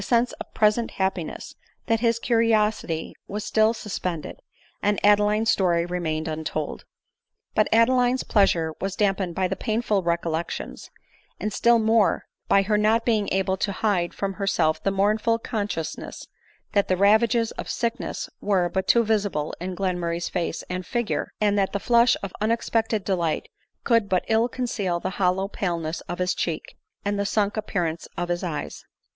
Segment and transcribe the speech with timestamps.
[0.03, 1.53] 77 sense of present happiness,
[1.85, 4.39] that his curiosity was still suspended,
[4.81, 6.85] and Adeline's story remained untold.
[7.53, 10.89] But Adeline's pleasure was damped by painful recollections,
[11.39, 16.25] and still more by her not being able to hide from herself' the mournful consciousness
[16.71, 21.59] that the ravages of sickness were but too Visible in Glenmurray's face an figure, and
[21.59, 23.49] that the flush of unexpected delight
[23.83, 26.75] could but ill conceal the hollow paleness of his cheek,
[27.05, 28.83] and the sunk appear ance of his eyes.